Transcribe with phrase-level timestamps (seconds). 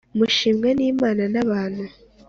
[0.17, 1.83] mushimwa n’imana n’abantu